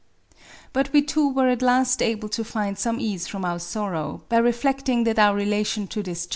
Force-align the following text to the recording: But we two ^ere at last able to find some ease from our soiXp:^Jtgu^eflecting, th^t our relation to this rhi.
But 0.73 0.91
we 0.93 1.03
two 1.03 1.31
^ere 1.33 1.51
at 1.51 1.61
last 1.61 2.01
able 2.01 2.27
to 2.29 2.43
find 2.43 2.75
some 2.75 2.99
ease 2.99 3.27
from 3.27 3.45
our 3.45 3.57
soiXp:^Jtgu^eflecting, 3.59 5.05
th^t 5.05 5.19
our 5.19 5.35
relation 5.35 5.85
to 5.89 6.01
this 6.01 6.25
rhi. 6.25 6.29